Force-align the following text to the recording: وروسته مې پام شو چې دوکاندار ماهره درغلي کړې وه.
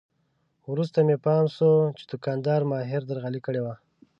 وروسته 0.71 0.99
مې 1.07 1.15
پام 1.25 1.45
شو 1.55 1.71
چې 1.97 2.03
دوکاندار 2.11 2.61
ماهره 2.71 3.05
درغلي 3.09 3.41
کړې 3.45 3.61
وه. 3.65 3.75